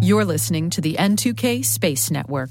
[0.00, 2.50] You're listening to the N2K Space Network.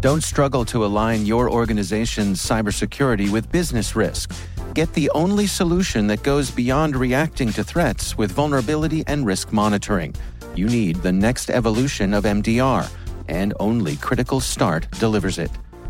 [0.00, 4.32] Don't struggle to align your organization's cybersecurity with business risk.
[4.74, 10.14] Get the only solution that goes beyond reacting to threats with vulnerability and risk monitoring.
[10.54, 12.88] You need the next evolution of MDR,
[13.28, 15.50] and only Critical Start delivers it.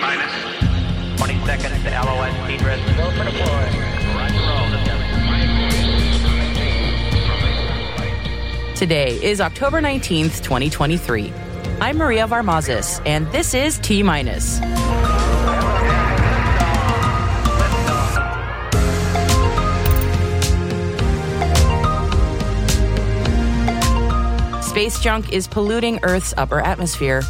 [0.00, 0.32] minus
[1.18, 2.96] 20 seconds to LOS speed rest.
[2.96, 3.90] Go for deploy.
[8.74, 11.30] Today is October 19th, 2023.
[11.82, 14.56] I'm Maria Varmazis, and this is T Minus.
[24.66, 27.22] Space junk is polluting Earth's upper atmosphere.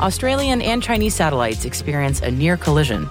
[0.00, 3.08] Australian and Chinese satellites experience a near collision.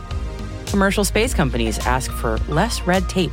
[0.66, 3.32] Commercial space companies ask for less red tape.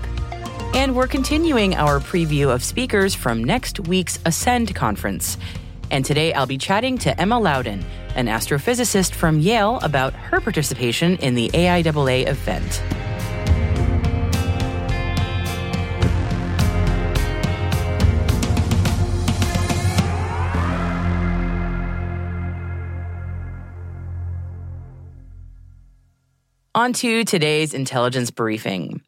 [0.72, 5.36] And we're continuing our preview of speakers from next week's Ascend conference.
[5.90, 7.84] And today I'll be chatting to Emma Louden,
[8.14, 12.82] an astrophysicist from Yale, about her participation in the AIAA event.
[26.80, 29.02] On to today's intelligence briefing.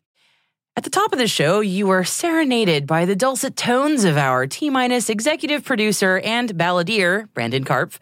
[0.77, 4.47] At the top of the show, you were serenaded by the dulcet tones of our
[4.47, 7.99] T minus executive producer and balladeer, Brandon Karpf.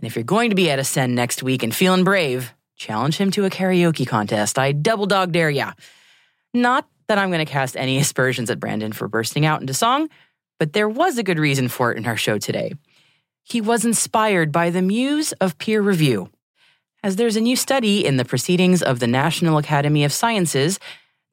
[0.00, 3.30] And if you're going to be at Ascend next week and feeling brave, challenge him
[3.30, 4.58] to a karaoke contest.
[4.58, 5.74] I double dog dare ya.
[6.52, 10.08] Not that I'm going to cast any aspersions at Brandon for bursting out into song,
[10.58, 12.72] but there was a good reason for it in our show today.
[13.44, 16.30] He was inspired by the muse of peer review.
[17.04, 20.80] As there's a new study in the Proceedings of the National Academy of Sciences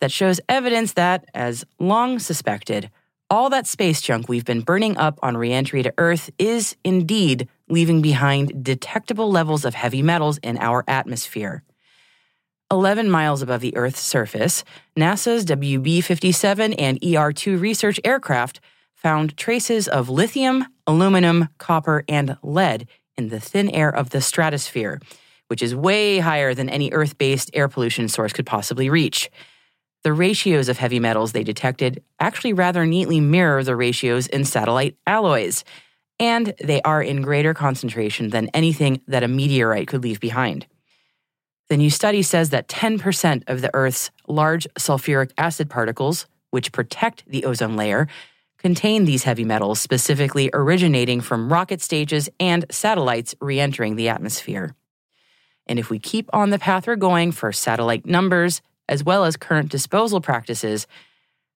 [0.02, 2.92] that shows evidence that, as long suspected,
[3.30, 8.02] all that space junk we've been burning up on reentry to Earth is indeed leaving
[8.02, 11.64] behind detectable levels of heavy metals in our atmosphere.
[12.70, 14.66] 11 miles above the Earth's surface,
[14.98, 18.60] NASA's WB 57 and ER 2 research aircraft
[18.94, 25.00] found traces of lithium, aluminum, copper, and lead in the thin air of the stratosphere,
[25.52, 29.30] which is way higher than any Earth based air pollution source could possibly reach.
[30.06, 34.96] The ratios of heavy metals they detected actually rather neatly mirror the ratios in satellite
[35.06, 35.66] alloys,
[36.22, 40.68] and they are in greater concentration than anything that a meteorite could leave behind.
[41.68, 47.26] The new study says that 10% of the Earth's large sulfuric acid particles, which protect
[47.28, 48.08] the ozone layer,
[48.58, 54.78] contain these heavy metals, specifically originating from rocket stages and satellites re entering the atmosphere.
[55.72, 59.38] And if we keep on the path we're going for satellite numbers, as well as
[59.38, 60.86] current disposal practices,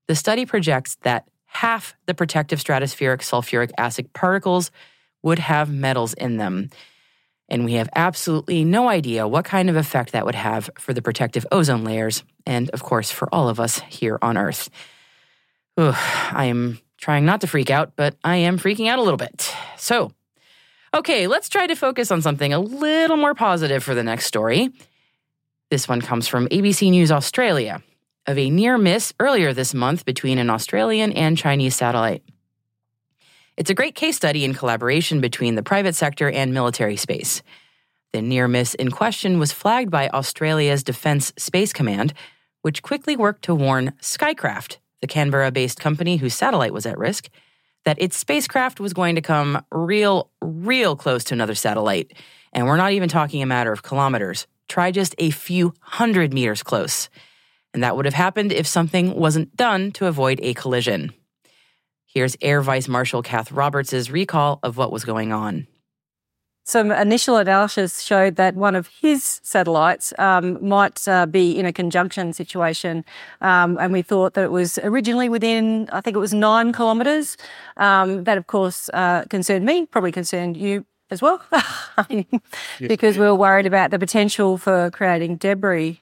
[0.07, 4.71] the study projects that half the protective stratospheric sulfuric acid particles
[5.21, 6.69] would have metals in them.
[7.49, 11.01] And we have absolutely no idea what kind of effect that would have for the
[11.01, 14.69] protective ozone layers, and of course, for all of us here on Earth.
[15.75, 15.93] Ugh,
[16.31, 19.53] I am trying not to freak out, but I am freaking out a little bit.
[19.75, 20.13] So,
[20.95, 24.69] Okay, let's try to focus on something a little more positive for the next story.
[25.69, 27.83] This one comes from ABC News Australia
[28.25, 32.23] of a near miss earlier this month between an Australian and Chinese satellite.
[33.57, 37.43] It's a great case study in collaboration between the private sector and military space.
[38.13, 42.13] The near miss in question was flagged by Australia's Defence Space Command,
[42.61, 47.27] which quickly worked to warn Skykraft, the Canberra based company whose satellite was at risk,
[47.85, 52.13] that its spacecraft was going to come real, real close to another satellite.
[52.51, 54.47] And we're not even talking a matter of kilometers.
[54.67, 57.09] Try just a few hundred meters close.
[57.73, 61.13] And that would have happened if something wasn't done to avoid a collision.
[62.05, 65.67] Here's Air Vice Marshal Kath Roberts' recall of what was going on.
[66.67, 71.71] Some initial analysis showed that one of his satellites um, might uh, be in a
[71.71, 73.05] conjunction situation.
[73.39, 77.37] Um, and we thought that it was originally within, I think it was nine kilometres.
[77.77, 81.39] Um, that, of course, uh, concerned me, probably concerned you as well,
[82.79, 86.01] because we were worried about the potential for creating debris.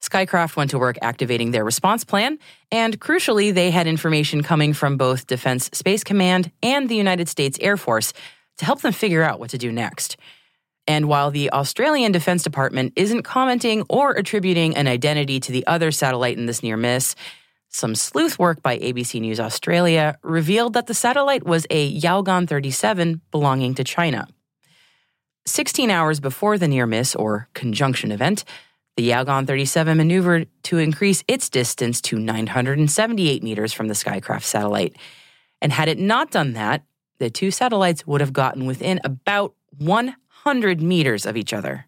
[0.00, 2.40] Skykraft went to work activating their response plan,
[2.72, 7.56] and crucially, they had information coming from both Defense Space Command and the United States
[7.60, 8.12] Air Force
[8.58, 10.16] to help them figure out what to do next.
[10.86, 15.90] And while the Australian Defense Department isn't commenting or attributing an identity to the other
[15.90, 17.14] satellite in this near miss,
[17.68, 23.22] some sleuth work by ABC News Australia revealed that the satellite was a Yaogan 37
[23.30, 24.28] belonging to China.
[25.46, 28.44] 16 hours before the near miss or conjunction event,
[28.96, 34.96] the Yaogan 37 maneuvered to increase its distance to 978 meters from the Skykraft satellite.
[35.62, 36.84] And had it not done that,
[37.22, 41.86] the two satellites would have gotten within about 100 meters of each other.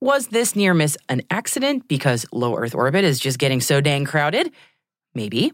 [0.00, 4.04] Was this near miss an accident because low Earth orbit is just getting so dang
[4.04, 4.52] crowded?
[5.12, 5.52] Maybe.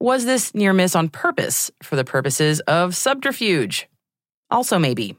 [0.00, 3.86] Was this near miss on purpose for the purposes of subterfuge?
[4.50, 5.16] Also, maybe.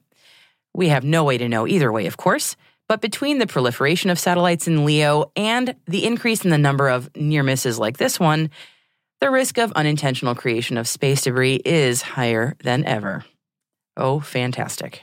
[0.73, 2.57] We have no way to know either way, of course,
[2.89, 7.09] but between the proliferation of satellites in LEO and the increase in the number of
[7.15, 8.49] near misses like this one,
[9.25, 13.25] the risk of unintentional creation of space debris is higher than ever.
[13.97, 15.01] Oh, fantastic.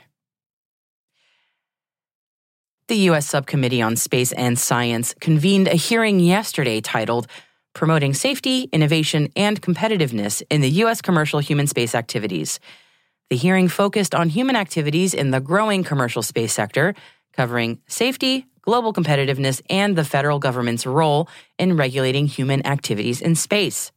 [2.86, 3.26] The U.S.
[3.26, 7.26] Subcommittee on Space and Science convened a hearing yesterday titled
[7.74, 11.02] Promoting Safety, Innovation, and Competitiveness in the U.S.
[11.02, 12.60] Commercial Human Space Activities.
[13.28, 16.94] The hearing focused on human activities in the growing commercial space sector,
[17.32, 21.28] covering safety, global competitiveness, and the federal government's role
[21.58, 23.90] in regulating human activities in space.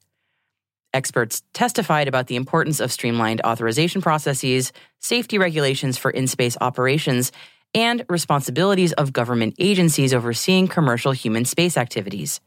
[0.96, 4.72] Experts testified about the importance of streamlined authorization processes,
[5.02, 7.34] safety regulations for in space operations,
[7.74, 12.40] and responsibilities of government agencies overseeing commercial human space activities.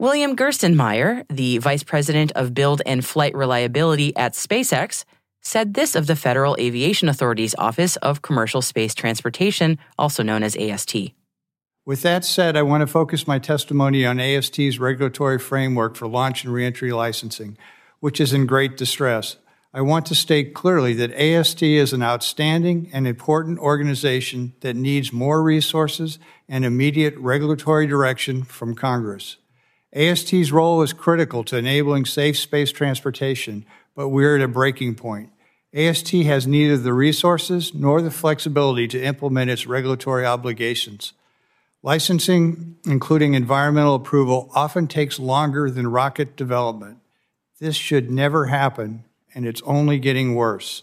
[0.00, 5.04] William Gerstenmaier, the vice president of build and flight reliability at SpaceX,
[5.40, 10.56] said this of the Federal Aviation Authority's Office of Commercial Space Transportation, also known as
[10.56, 11.12] AST.
[11.86, 16.44] With that said, I want to focus my testimony on AST's regulatory framework for launch
[16.44, 17.56] and reentry licensing,
[18.00, 19.36] which is in great distress.
[19.72, 25.12] I want to state clearly that AST is an outstanding and important organization that needs
[25.12, 26.18] more resources
[26.48, 29.36] and immediate regulatory direction from Congress.
[29.94, 35.30] AST's role is critical to enabling safe space transportation, but we're at a breaking point.
[35.72, 41.12] AST has neither the resources nor the flexibility to implement its regulatory obligations.
[41.82, 46.98] Licensing, including environmental approval, often takes longer than rocket development.
[47.58, 49.04] This should never happen,
[49.34, 50.82] and it's only getting worse.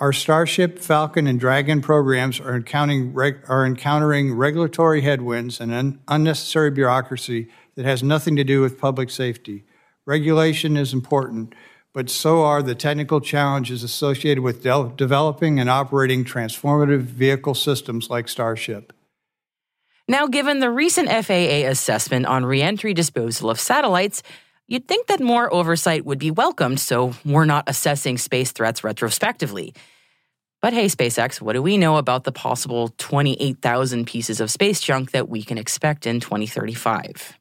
[0.00, 3.16] Our Starship, Falcon, and Dragon programs are encountering,
[3.48, 9.10] are encountering regulatory headwinds and un- unnecessary bureaucracy that has nothing to do with public
[9.10, 9.64] safety.
[10.04, 11.54] Regulation is important,
[11.92, 18.10] but so are the technical challenges associated with de- developing and operating transformative vehicle systems
[18.10, 18.92] like Starship.
[20.10, 24.22] Now, given the recent FAA assessment on reentry disposal of satellites,
[24.66, 29.74] you'd think that more oversight would be welcomed so we're not assessing space threats retrospectively.
[30.62, 35.10] But hey, SpaceX, what do we know about the possible 28,000 pieces of space junk
[35.10, 37.38] that we can expect in 2035?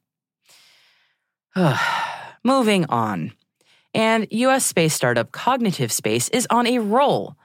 [2.44, 3.32] Moving on.
[3.94, 7.38] And US space startup Cognitive Space is on a roll.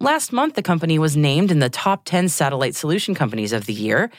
[0.00, 3.74] Last month, the company was named in the top 10 satellite solution companies of the
[3.74, 4.10] year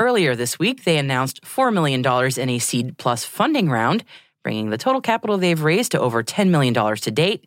[0.00, 2.00] Earlier this week, they announced $4 million
[2.38, 4.02] in a Seed Plus funding round,
[4.42, 7.46] bringing the total capital they've raised to over $10 million to date.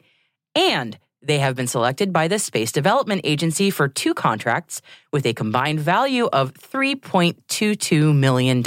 [0.53, 5.33] And they have been selected by the Space Development Agency for two contracts with a
[5.33, 8.63] combined value of $3.22 million.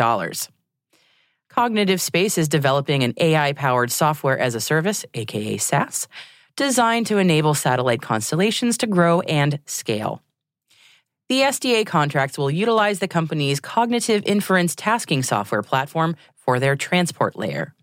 [1.48, 6.08] Cognitive Space is developing an AI powered software as a service, aka SaaS,
[6.56, 10.24] designed to enable satellite constellations to grow and scale.
[11.28, 17.34] The SDA contracts will utilize the company's cognitive inference tasking software platform for their transport
[17.34, 17.74] layer.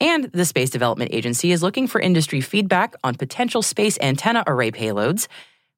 [0.00, 4.70] And the Space Development Agency is looking for industry feedback on potential space antenna array
[4.70, 5.28] payloads,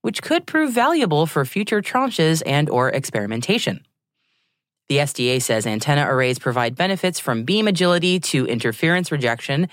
[0.02, 3.84] which could prove valuable for future tranches and or experimentation.
[4.88, 9.68] The SDA says antenna arrays provide benefits from beam agility to interference rejection,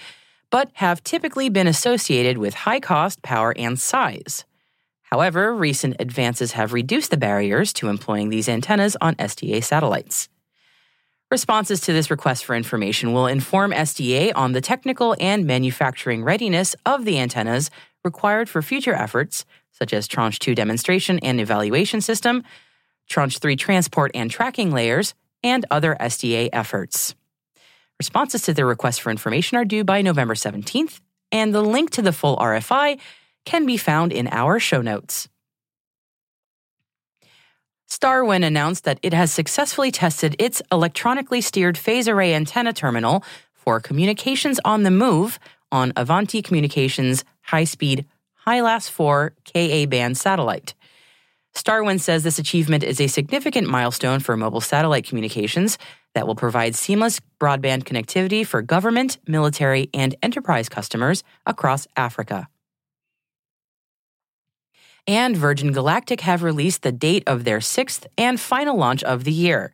[0.50, 4.46] but have typically been associated with high cost, power, and size.
[5.12, 10.30] However, recent advances have reduced the barriers to employing these antennas on SDA satellites.
[11.32, 16.76] Responses to this request for information will inform SDA on the technical and manufacturing readiness
[16.86, 17.70] of the antennas
[18.04, 22.44] required for future efforts, such as Tranche 2 demonstration and evaluation system,
[23.08, 25.14] Tranche 3 transport and tracking layers,
[25.44, 27.16] and other SDA efforts.
[28.00, 31.00] Responses to the request for information are due by November 17th,
[31.32, 33.00] and the link to the full RFI
[33.50, 35.28] can be found in our show notes.
[37.90, 43.24] Starwin announced that it has successfully tested its electronically steered phase array antenna terminal
[43.56, 45.40] for communications on the move
[45.72, 48.06] on Avanti Communications high speed
[48.46, 50.76] HYLAS 4 Ka band satellite.
[51.56, 55.80] Starwin says this achievement is a significant milestone for mobile satellite communications
[56.14, 62.48] that will provide seamless broadband connectivity for government, military, and enterprise customers across Africa
[65.08, 69.32] and Virgin Galactic have released the date of their sixth and final launch of the
[69.32, 69.74] year.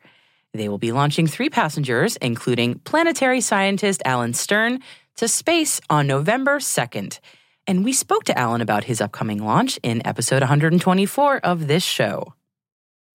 [0.53, 4.79] They will be launching three passengers, including planetary scientist Alan Stern,
[5.17, 7.19] to space on November 2nd.
[7.67, 12.33] And we spoke to Alan about his upcoming launch in episode 124 of this show.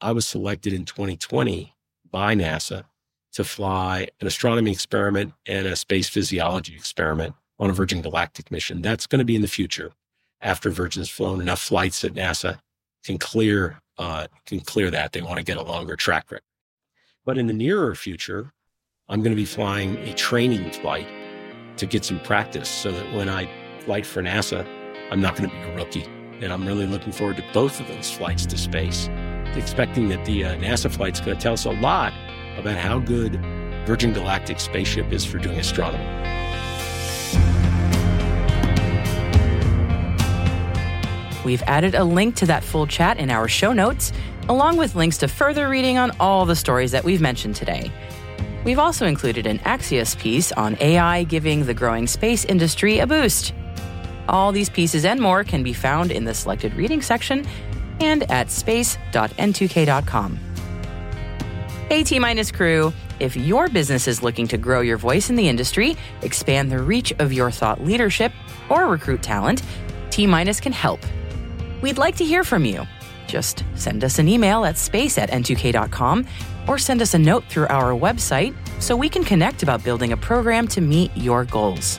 [0.01, 1.75] I was selected in 2020
[2.11, 2.85] by NASA
[3.33, 8.83] to fly an astronomy experiment and a space physiology experiment on a Virgin Galactic mission.
[8.83, 9.93] That's going to be in the future
[10.41, 12.61] after Virgin's flown enough flights that NASA
[13.05, 15.13] can clear uh, can clear that.
[15.13, 16.45] They want to get a longer track record.
[17.27, 18.53] But in the nearer future,
[19.09, 21.07] I'm going to be flying a training flight
[21.77, 23.49] to get some practice so that when I
[23.81, 24.67] flight for NASA,
[25.11, 26.05] I'm not going to be a rookie.
[26.41, 29.09] And I'm really looking forward to both of those flights to space,
[29.55, 32.15] expecting that the uh, NASA flight's going to tell us a lot
[32.57, 33.35] about how good
[33.87, 36.05] Virgin Galactic spaceship is for doing astronomy.
[41.45, 44.13] We've added a link to that full chat in our show notes,
[44.49, 47.91] along with links to further reading on all the stories that we've mentioned today.
[48.65, 53.55] We've also included an Axios piece on AI giving the growing space industry a boost.
[54.29, 57.47] All these pieces and more can be found in the selected reading section
[58.01, 60.39] and at space.n2k.com.
[61.89, 65.49] Hey T minus crew, if your business is looking to grow your voice in the
[65.49, 68.33] industry, expand the reach of your thought leadership,
[68.69, 69.63] or recruit talent,
[70.11, 71.01] T minus can help.
[71.83, 72.87] We'd like to hear from you.
[73.27, 76.27] Just send us an email at space at n2k.com
[76.69, 80.17] or send us a note through our website so we can connect about building a
[80.17, 81.99] program to meet your goals.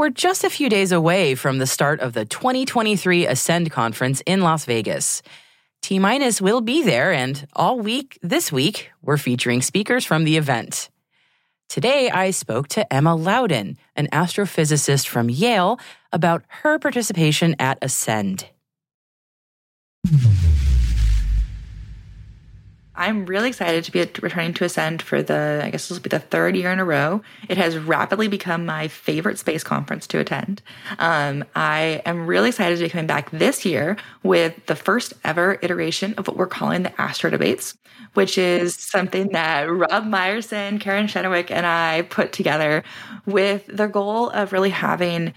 [0.00, 4.40] We're just a few days away from the start of the 2023 Ascend conference in
[4.40, 5.20] Las Vegas.
[5.82, 10.38] T Minus will be there, and all week this week, we're featuring speakers from the
[10.38, 10.88] event.
[11.68, 15.78] Today, I spoke to Emma Louden, an astrophysicist from Yale,
[16.14, 18.46] about her participation at Ascend.
[23.00, 26.10] I'm really excited to be returning to Ascend for the, I guess this will be
[26.10, 27.22] the third year in a row.
[27.48, 30.60] It has rapidly become my favorite space conference to attend.
[30.98, 35.58] Um, I am really excited to be coming back this year with the first ever
[35.62, 37.74] iteration of what we're calling the Astro Debates,
[38.12, 42.84] which is something that Rob Meyerson, Karen Chenoweth, and I put together
[43.24, 45.32] with the goal of really having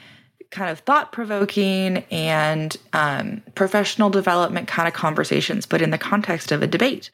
[0.51, 6.51] kind of thought provoking and um, professional development kind of conversations, but in the context
[6.51, 7.09] of a debate.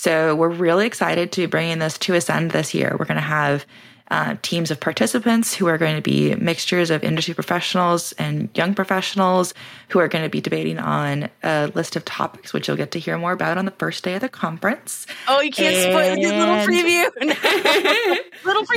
[0.00, 2.96] So we're really excited to be bringing this to Ascend this year.
[2.98, 3.66] We're going to have
[4.10, 8.74] uh, teams of participants who are going to be mixtures of industry professionals and young
[8.74, 9.52] professionals
[9.90, 12.98] who are going to be debating on a list of topics, which you'll get to
[12.98, 15.06] hear more about on the first day of the conference.
[15.28, 17.14] Oh, you can't spoil this little preview.
[18.46, 18.64] little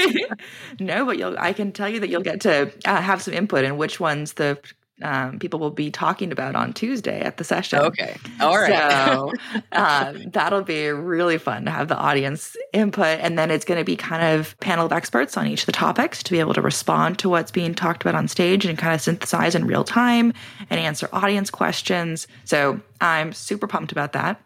[0.00, 0.80] preview.
[0.80, 1.36] no, but you'll.
[1.38, 4.32] I can tell you that you'll get to uh, have some input in which ones
[4.32, 4.58] the
[5.02, 7.78] um, people will be talking about on Tuesday at the session.
[7.80, 8.16] Okay.
[8.40, 9.06] All right.
[9.06, 9.32] So
[9.72, 13.20] um, that'll be really fun to have the audience input.
[13.20, 15.72] And then it's going to be kind of panel of experts on each of the
[15.72, 18.94] topics to be able to respond to what's being talked about on stage and kind
[18.94, 20.32] of synthesize in real time
[20.70, 22.26] and answer audience questions.
[22.44, 24.40] So I'm super pumped about that.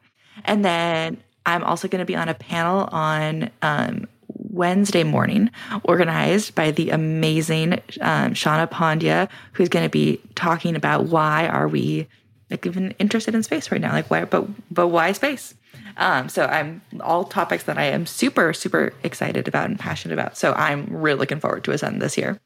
[0.44, 4.06] And then I'm also going to be on a panel on um,
[4.52, 5.50] Wednesday morning,
[5.82, 11.66] organized by the amazing um, Shawna Pandya, who's going to be talking about why are
[11.66, 12.06] we
[12.50, 15.54] like even interested in space right now, like why, but but why space?
[15.96, 20.36] Um, so I'm all topics that I am super super excited about and passionate about.
[20.36, 22.38] So I'm really looking forward to Ascend this year.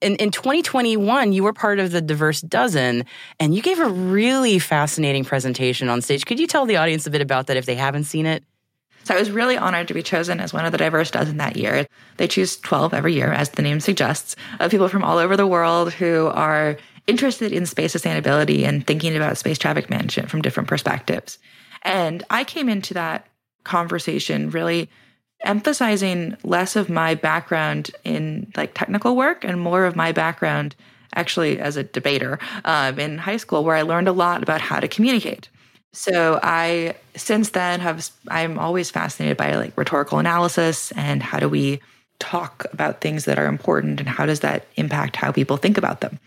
[0.00, 3.04] In, in 2021, you were part of the Diverse Dozen,
[3.38, 6.26] and you gave a really fascinating presentation on stage.
[6.26, 8.44] Could you tell the audience a bit about that if they haven't seen it?
[9.04, 11.56] So I was really honored to be chosen as one of the diverse dozen that
[11.56, 11.86] year.
[12.16, 15.46] They choose 12 every year, as the name suggests, of people from all over the
[15.46, 16.76] world who are
[17.06, 21.38] interested in space sustainability and thinking about space traffic management from different perspectives.
[21.82, 23.26] And I came into that
[23.64, 24.88] conversation really
[25.42, 30.76] emphasizing less of my background in like technical work and more of my background
[31.14, 34.78] actually as a debater um, in high school where i learned a lot about how
[34.78, 35.48] to communicate
[35.92, 41.48] so I since then have I'm always fascinated by like rhetorical analysis and how do
[41.48, 41.80] we
[42.20, 46.00] talk about things that are important and how does that impact how people think about
[46.00, 46.20] them.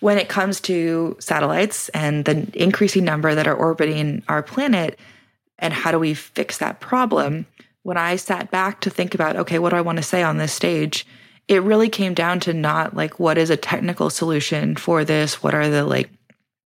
[0.00, 4.98] When it comes to satellites and the increasing number that are orbiting our planet
[5.58, 7.46] and how do we fix that problem,
[7.84, 10.36] when I sat back to think about okay, what do I want to say on
[10.36, 11.06] this stage?
[11.48, 15.54] It really came down to not like what is a technical solution for this, what
[15.54, 16.10] are the like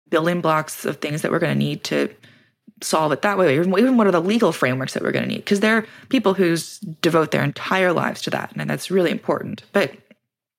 [0.09, 2.13] building blocks of things that we're going to need to
[2.83, 3.55] solve it that way.
[3.55, 5.39] Even, what are the legal frameworks that we're going to need?
[5.39, 6.55] Because there are people who
[7.01, 9.63] devote their entire lives to that, and that's really important.
[9.71, 9.93] But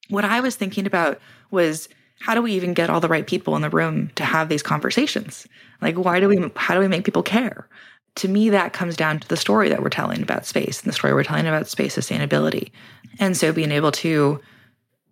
[0.09, 1.89] what I was thinking about was
[2.21, 4.63] how do we even get all the right people in the room to have these
[4.63, 5.47] conversations?
[5.81, 6.51] Like, why do we?
[6.57, 7.69] How do we make people care?
[8.17, 10.95] To me, that comes down to the story that we're telling about space and the
[10.95, 12.71] story we're telling about space sustainability.
[13.19, 14.41] And so, being able to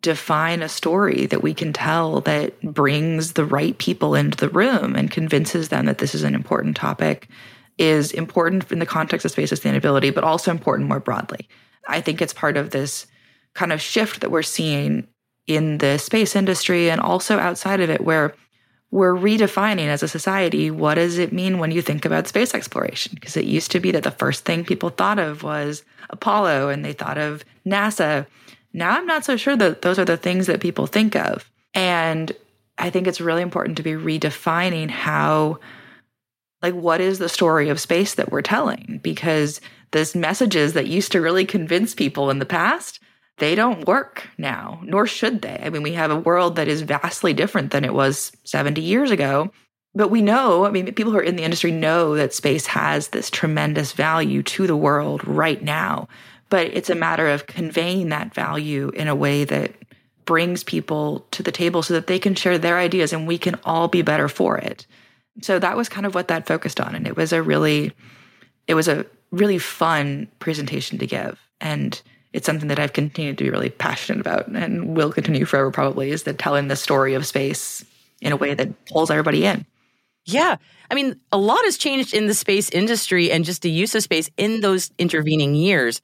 [0.02, 4.96] define a story that we can tell that brings the right people into the room
[4.96, 7.28] and convinces them that this is an important topic
[7.78, 11.48] is important in the context of space sustainability, but also important more broadly.
[11.88, 13.06] I think it's part of this
[13.54, 15.06] kind of shift that we're seeing
[15.46, 18.34] in the space industry and also outside of it, where
[18.90, 23.12] we're redefining as a society what does it mean when you think about space exploration?
[23.14, 26.84] Because it used to be that the first thing people thought of was Apollo and
[26.84, 28.26] they thought of NASA.
[28.72, 31.50] Now I'm not so sure that those are the things that people think of.
[31.74, 32.32] And
[32.78, 35.58] I think it's really important to be redefining how,
[36.62, 39.00] like, what is the story of space that we're telling?
[39.02, 39.60] Because
[39.92, 42.98] these messages that used to really convince people in the past,
[43.38, 45.60] they don't work now, nor should they.
[45.62, 49.10] I mean, we have a world that is vastly different than it was 70 years
[49.10, 49.50] ago.
[49.94, 53.08] But we know, I mean, people who are in the industry know that space has
[53.08, 56.08] this tremendous value to the world right now.
[56.52, 59.72] But it's a matter of conveying that value in a way that
[60.26, 63.58] brings people to the table so that they can share their ideas and we can
[63.64, 64.86] all be better for it.
[65.40, 66.94] So that was kind of what that focused on.
[66.94, 67.92] And it was a really,
[68.68, 71.40] it was a really fun presentation to give.
[71.58, 71.98] And
[72.34, 76.10] it's something that I've continued to be really passionate about and will continue forever probably
[76.10, 77.82] is that telling the story of space
[78.20, 79.64] in a way that pulls everybody in.
[80.26, 80.56] Yeah.
[80.90, 84.02] I mean, a lot has changed in the space industry and just the use of
[84.02, 86.02] space in those intervening years.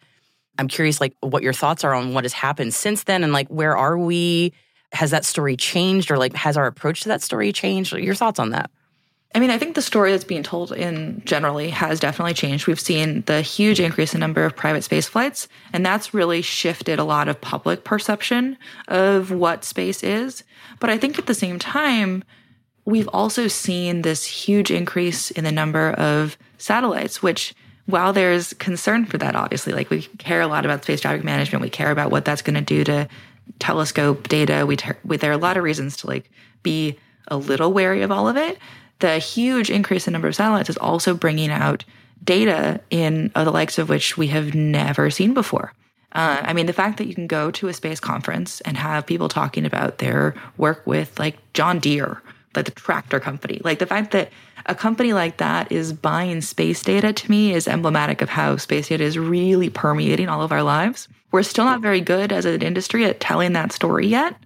[0.58, 3.48] I'm curious, like, what your thoughts are on what has happened since then and, like,
[3.48, 4.52] where are we?
[4.92, 7.92] Has that story changed or, like, has our approach to that story changed?
[7.92, 8.70] Your thoughts on that?
[9.34, 12.66] I mean, I think the story that's being told in generally has definitely changed.
[12.66, 16.98] We've seen the huge increase in number of private space flights, and that's really shifted
[16.98, 18.56] a lot of public perception
[18.88, 20.44] of what space is.
[20.80, 22.24] But I think at the same time,
[22.86, 27.54] we've also seen this huge increase in the number of satellites, which
[27.88, 31.62] while there's concern for that, obviously, like we care a lot about space traffic management,
[31.62, 33.08] we care about what that's going to do to
[33.60, 34.66] telescope data.
[34.66, 36.30] We, ter- we there are a lot of reasons to like
[36.62, 36.98] be
[37.28, 38.58] a little wary of all of it.
[38.98, 41.82] The huge increase in number of satellites is also bringing out
[42.22, 45.72] data in uh, the likes of which we have never seen before.
[46.12, 49.06] Uh, I mean, the fact that you can go to a space conference and have
[49.06, 52.22] people talking about their work with like John Deere,
[52.58, 53.60] like the tractor company.
[53.64, 54.30] Like the fact that
[54.66, 58.88] a company like that is buying space data to me is emblematic of how space
[58.88, 61.08] data is really permeating all of our lives.
[61.30, 64.36] We're still not very good as an industry at telling that story yet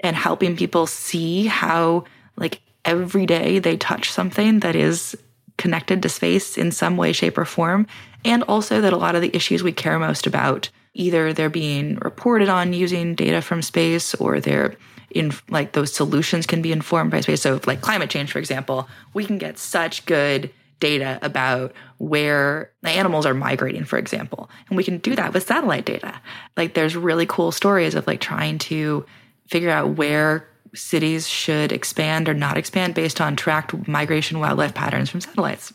[0.00, 2.04] and helping people see how
[2.36, 5.16] like every day they touch something that is
[5.56, 7.86] connected to space in some way, shape, or form.
[8.24, 11.96] And also that a lot of the issues we care most about, either they're being
[11.96, 14.74] reported on using data from space or they're
[15.10, 17.42] in like those solutions can be informed by space.
[17.42, 22.90] So, like climate change, for example, we can get such good data about where the
[22.90, 24.48] animals are migrating, for example.
[24.68, 26.20] And we can do that with satellite data.
[26.56, 29.04] Like, there's really cool stories of like trying to
[29.46, 35.10] figure out where cities should expand or not expand based on tracked migration wildlife patterns
[35.10, 35.72] from satellites.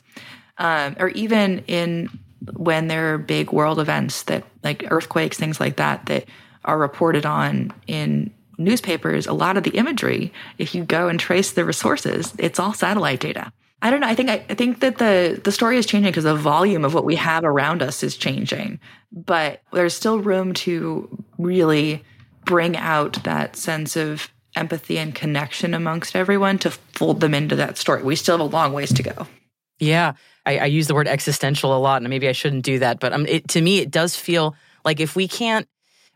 [0.58, 2.10] Um, or even in
[2.54, 6.26] when there are big world events that like earthquakes, things like that, that
[6.64, 11.52] are reported on in newspapers, a lot of the imagery, if you go and trace
[11.52, 13.52] the resources, it's all satellite data.
[13.82, 14.08] I don't know.
[14.08, 16.94] I think I, I think that the the story is changing because the volume of
[16.94, 18.80] what we have around us is changing,
[19.12, 22.04] but there's still room to really
[22.46, 27.78] bring out that sense of empathy and connection amongst everyone to fold them into that
[27.78, 28.02] story.
[28.02, 29.28] We still have a long ways to go.
[29.80, 30.14] Yeah,
[30.46, 33.12] I, I use the word existential a lot, and maybe I shouldn't do that, but
[33.12, 35.68] um, it, to me, it does feel like if we can't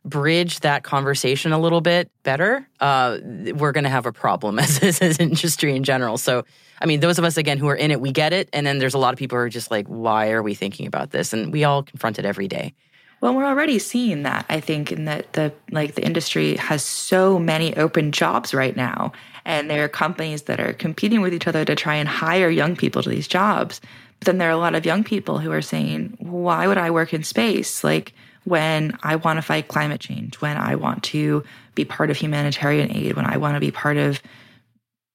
[0.05, 3.17] bridge that conversation a little bit better, uh,
[3.55, 6.17] we're going to have a problem as, as an industry in general.
[6.17, 6.45] So,
[6.81, 8.79] I mean, those of us again who are in it, we get it, and then
[8.79, 11.33] there's a lot of people who are just like, "Why are we thinking about this?"
[11.33, 12.73] And we all confront it every day.
[13.21, 17.37] Well, we're already seeing that, I think, in that the like the industry has so
[17.37, 19.11] many open jobs right now.
[19.43, 22.75] And there are companies that are competing with each other to try and hire young
[22.75, 23.81] people to these jobs.
[24.19, 26.91] But then there are a lot of young people who are saying, why would I
[26.91, 27.83] work in space?
[27.83, 28.13] Like
[28.49, 31.43] when I want to fight climate change, when I want to
[31.75, 34.21] be part of humanitarian aid, when I want to be part of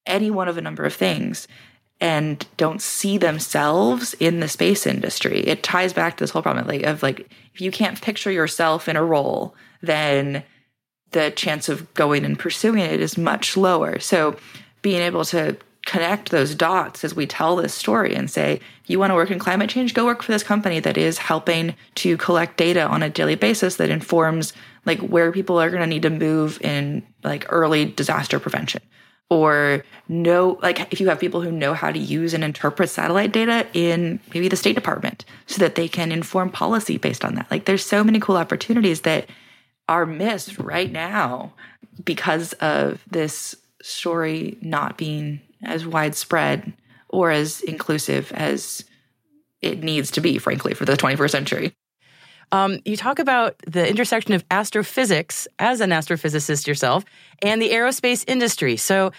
[0.07, 1.49] any one of a number of things
[2.01, 5.41] and don't see themselves in the space industry.
[5.41, 8.89] It ties back to this whole problem like, of like if you can't picture yourself
[8.89, 10.45] in a role, then
[11.11, 13.99] the chance of going and pursuing it is much lower.
[14.01, 14.37] So
[14.83, 19.11] being able to connect those dots as we tell this story and say, you want
[19.11, 22.57] to work in climate change, go work for this company that is helping to collect
[22.57, 24.53] data on a daily basis that informs
[24.87, 28.83] like where people are going to need to move in like early disaster prevention.
[29.31, 33.33] Or know like if you have people who know how to use and interpret satellite
[33.33, 37.51] data in maybe the state department so that they can inform policy based on that.
[37.51, 39.29] Like there's so many cool opportunities that
[39.89, 41.53] are missed right now
[42.05, 46.73] because of this story not being as widespread
[47.09, 48.85] or as inclusive as
[49.61, 51.75] it needs to be frankly for the 21st century
[52.53, 57.05] um, you talk about the intersection of astrophysics as an astrophysicist yourself
[57.43, 58.77] and the aerospace industry.
[58.77, 59.13] So,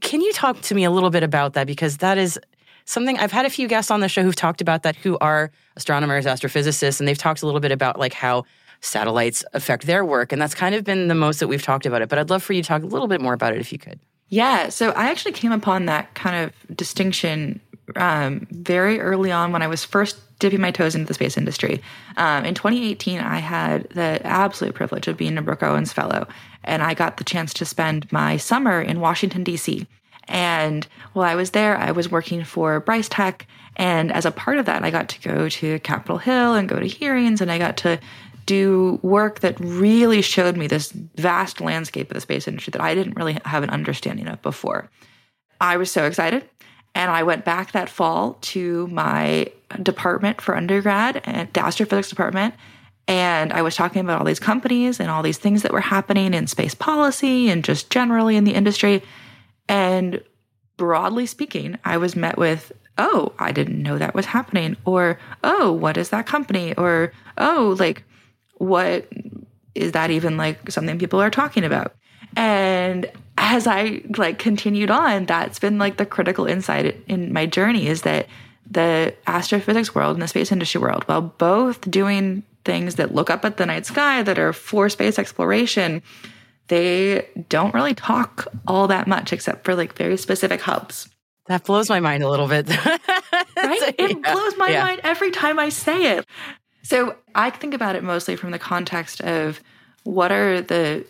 [0.00, 1.66] can you talk to me a little bit about that?
[1.66, 2.40] Because that is
[2.86, 5.50] something I've had a few guests on the show who've talked about that who are
[5.76, 8.44] astronomers, astrophysicists, and they've talked a little bit about like how
[8.80, 10.32] satellites affect their work.
[10.32, 12.08] And that's kind of been the most that we've talked about it.
[12.08, 13.78] But I'd love for you to talk a little bit more about it if you
[13.78, 14.00] could.
[14.30, 14.68] Yeah.
[14.68, 17.60] So I actually came upon that kind of distinction
[17.96, 21.82] um, very early on when I was first dipping my toes into the space industry.
[22.16, 26.26] Um, in 2018, I had the absolute privilege of being a Brooke Owens Fellow,
[26.64, 29.86] and I got the chance to spend my summer in Washington, D.C.
[30.28, 33.46] And while I was there, I was working for Bryce Tech.
[33.76, 36.78] And as a part of that, I got to go to Capitol Hill and go
[36.78, 37.98] to hearings, and I got to
[38.50, 42.96] do work that really showed me this vast landscape of the space industry that I
[42.96, 44.90] didn't really have an understanding of before.
[45.60, 46.48] I was so excited.
[46.92, 52.56] And I went back that fall to my department for undergrad and the astrophysics department.
[53.06, 56.34] And I was talking about all these companies and all these things that were happening
[56.34, 59.04] in space policy and just generally in the industry.
[59.68, 60.20] And
[60.76, 64.76] broadly speaking, I was met with, oh, I didn't know that was happening.
[64.84, 66.74] Or, oh, what is that company?
[66.74, 68.02] Or, oh, like,
[68.60, 69.08] what
[69.74, 71.94] is that even like something people are talking about?
[72.36, 77.86] And as I like continued on, that's been like the critical insight in my journey
[77.86, 78.28] is that
[78.70, 83.46] the astrophysics world and the space industry world, while both doing things that look up
[83.46, 86.02] at the night sky that are for space exploration,
[86.68, 91.08] they don't really talk all that much except for like very specific hubs.
[91.46, 92.68] That blows my mind a little bit.
[93.56, 93.94] right?
[93.98, 94.34] It yeah.
[94.34, 94.84] blows my yeah.
[94.84, 96.26] mind every time I say it.
[96.82, 99.60] So I think about it mostly from the context of
[100.04, 101.04] what are the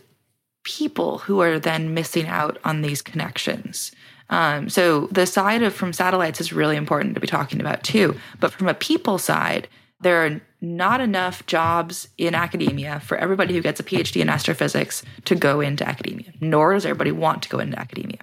[0.65, 3.93] people who are then missing out on these connections.
[4.29, 8.17] Um, so the side of from satellites is really important to be talking about too.
[8.39, 9.69] But from a people side,
[10.01, 15.03] there are not enough jobs in academia for everybody who gets a PhD in astrophysics
[15.25, 18.19] to go into academia, nor does everybody want to go into academia.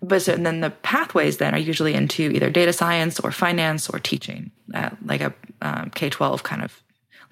[0.00, 3.88] But so, and then the pathways then are usually into either data science or finance
[3.88, 6.80] or teaching at like a um, K 12 kind of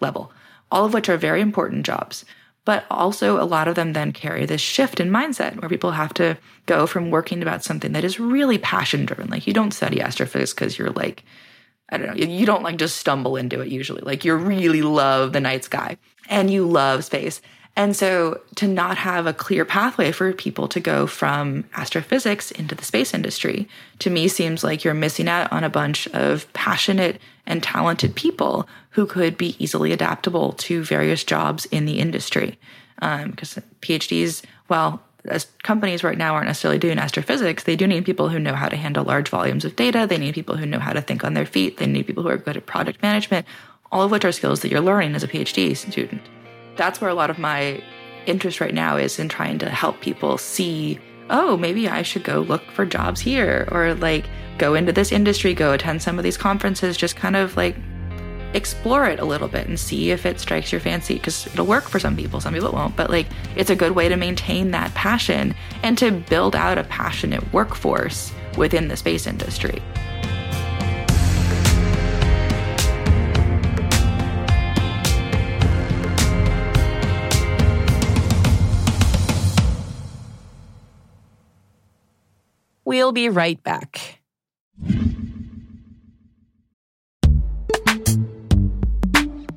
[0.00, 0.32] level,
[0.70, 2.24] all of which are very important jobs.
[2.66, 6.12] But also, a lot of them then carry this shift in mindset where people have
[6.14, 9.30] to go from working about something that is really passion driven.
[9.30, 11.22] Like, you don't study astrophysics because you're like,
[11.90, 14.02] I don't know, you don't like just stumble into it usually.
[14.02, 15.96] Like, you really love the night sky
[16.28, 17.40] and you love space.
[17.76, 22.74] And so to not have a clear pathway for people to go from astrophysics into
[22.74, 27.20] the space industry to me seems like you're missing out on a bunch of passionate
[27.46, 32.58] and talented people who could be easily adaptable to various jobs in the industry.
[32.94, 38.06] Because um, PhDs, well, as companies right now aren't necessarily doing astrophysics, they do need
[38.06, 40.06] people who know how to handle large volumes of data.
[40.08, 41.76] They need people who know how to think on their feet.
[41.76, 43.44] They need people who are good at project management,
[43.92, 46.22] all of which are skills that you're learning as a PhD student
[46.76, 47.82] that's where a lot of my
[48.26, 50.98] interest right now is in trying to help people see
[51.30, 54.26] oh maybe i should go look for jobs here or like
[54.58, 57.76] go into this industry go attend some of these conferences just kind of like
[58.54, 61.84] explore it a little bit and see if it strikes your fancy because it'll work
[61.84, 64.92] for some people some people won't but like it's a good way to maintain that
[64.94, 69.82] passion and to build out a passionate workforce within the space industry
[83.06, 84.18] We'll be right back.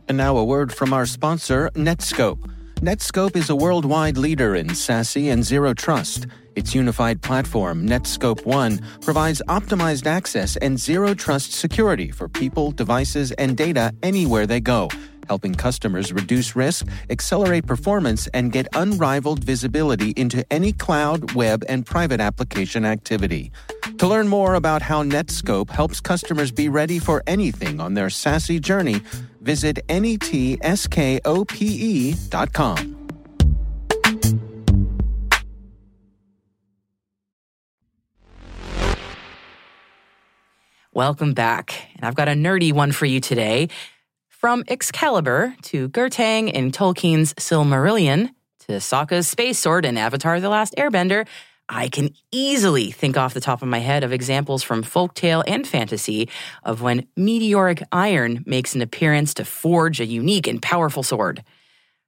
[0.08, 2.48] And now a word from our sponsor, Netskope.
[2.76, 6.28] Netskope is a worldwide leader in SASE and zero trust.
[6.56, 13.32] Its unified platform, Netskope One, provides optimized access and zero trust security for people, devices,
[13.32, 14.90] and data anywhere they go
[15.30, 21.86] helping customers reduce risk, accelerate performance, and get unrivaled visibility into any cloud, web, and
[21.86, 23.52] private application activity.
[24.00, 28.60] To learn more about how Netskope helps customers be ready for anything on their sassy
[28.60, 29.02] journey,
[29.42, 30.20] visit netskope.com.
[40.92, 41.88] Welcome back.
[41.96, 43.70] And I've got a nerdy one for you today.
[44.40, 50.74] From Excalibur to Gurthang in Tolkien's Silmarillion to Sokka's space sword in Avatar The Last
[50.78, 51.28] Airbender,
[51.68, 55.68] I can easily think off the top of my head of examples from folktale and
[55.68, 56.30] fantasy
[56.64, 61.44] of when meteoric iron makes an appearance to forge a unique and powerful sword.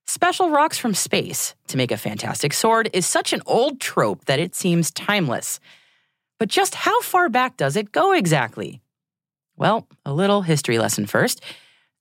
[0.08, 4.40] Special rocks from space to make a fantastic sword is such an old trope that
[4.40, 5.60] it seems timeless.
[6.40, 8.80] But just how far back does it go exactly?
[9.58, 11.42] Well, a little history lesson first.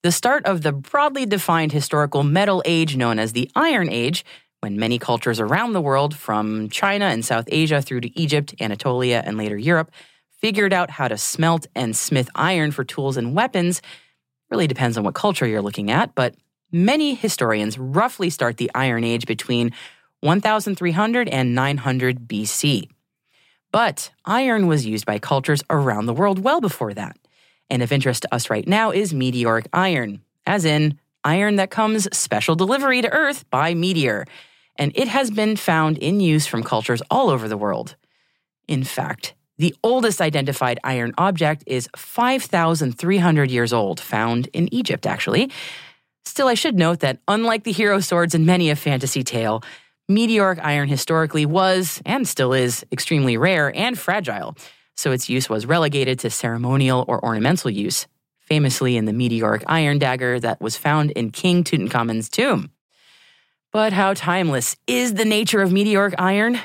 [0.03, 4.25] The start of the broadly defined historical Metal Age known as the Iron Age,
[4.61, 9.23] when many cultures around the world, from China and South Asia through to Egypt, Anatolia,
[9.27, 9.91] and later Europe,
[10.31, 13.83] figured out how to smelt and smith iron for tools and weapons,
[14.51, 16.35] really depends on what culture you're looking at, but
[16.73, 19.71] many historians roughly start the Iron Age between
[20.21, 22.89] 1300 and 900 BC.
[23.71, 27.19] But iron was used by cultures around the world well before that.
[27.71, 32.09] And of interest to us right now is meteoric iron, as in iron that comes
[32.17, 34.27] special delivery to Earth by meteor.
[34.77, 37.95] And it has been found in use from cultures all over the world.
[38.67, 45.51] In fact, the oldest identified iron object is 5,300 years old, found in Egypt, actually.
[46.25, 49.63] Still, I should note that unlike the hero swords in many a fantasy tale,
[50.09, 54.57] meteoric iron historically was, and still is, extremely rare and fragile
[55.01, 58.07] so its use was relegated to ceremonial or ornamental use,
[58.39, 62.71] famously in the meteoric iron dagger that was found in King Tutankhamun's tomb.
[63.73, 66.59] But how timeless is the nature of meteoric iron?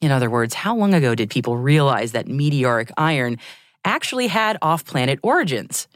[0.00, 3.38] In other words, how long ago did people realize that meteoric iron
[3.84, 5.88] actually had off planet origins?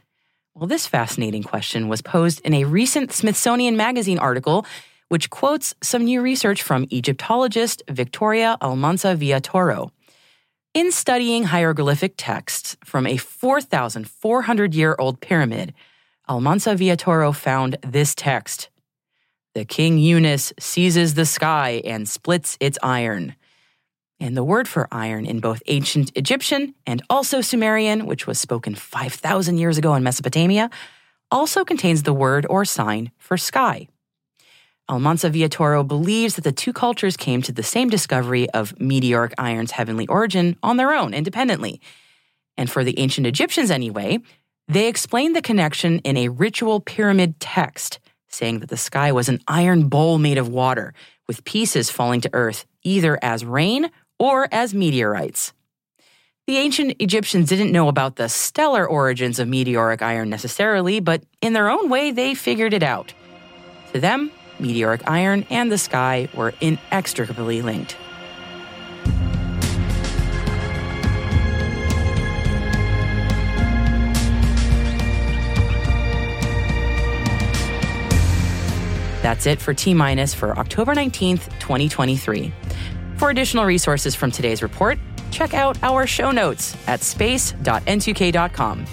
[0.55, 4.67] Well, this fascinating question was posed in a recent Smithsonian Magazine article,
[5.09, 9.91] which quotes some new research from Egyptologist Victoria Almansa Villatoro.
[10.75, 15.75] In studying hieroglyphic texts from a 4,400 year old pyramid,
[16.27, 18.71] Almansa Villatoro found this text
[19.55, 23.35] The king Unas seizes the sky and splits its iron.
[24.19, 28.75] And the word for iron in both ancient Egyptian and also Sumerian, which was spoken
[28.75, 30.71] 5,000 years ago in Mesopotamia,
[31.31, 33.89] also contains the word or sign for sky.
[34.92, 39.70] Almansa Villatoro believes that the two cultures came to the same discovery of meteoric iron's
[39.70, 41.81] heavenly origin on their own, independently.
[42.59, 44.18] And for the ancient Egyptians, anyway,
[44.68, 49.40] they explained the connection in a ritual pyramid text, saying that the sky was an
[49.48, 50.92] iron bowl made of water,
[51.26, 55.55] with pieces falling to earth either as rain or as meteorites.
[56.46, 61.55] The ancient Egyptians didn't know about the stellar origins of meteoric iron necessarily, but in
[61.55, 63.14] their own way, they figured it out.
[63.94, 64.31] To them,
[64.62, 67.96] meteoric iron and the sky were inextricably linked.
[79.22, 82.53] That's it for T Minus for October 19th, 2023.
[83.16, 84.98] For additional resources from today's report,
[85.31, 88.85] check out our show notes at space.n2k.com.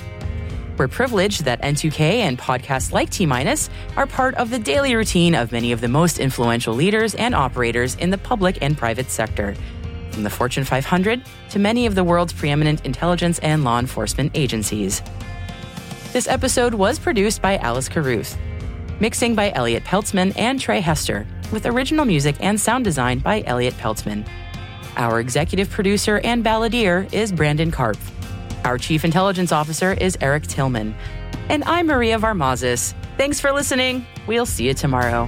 [0.79, 5.35] We're privileged that N2K and podcasts like T Minus are part of the daily routine
[5.35, 9.55] of many of the most influential leaders and operators in the public and private sector,
[10.11, 15.01] from the Fortune 500 to many of the world's preeminent intelligence and law enforcement agencies.
[16.13, 18.37] This episode was produced by Alice Carruth,
[19.01, 23.73] mixing by Elliott Peltzman and Tré Hester, with original music and sound design by Elliott
[23.73, 24.25] Peltzman.
[24.95, 28.18] Our executive producer and balladeer is Brandon Karpf.
[28.65, 30.95] Our chief intelligence officer is Eric Tillman.
[31.49, 32.93] And I'm Maria Varmazis.
[33.17, 34.05] Thanks for listening.
[34.27, 35.27] We'll see you tomorrow.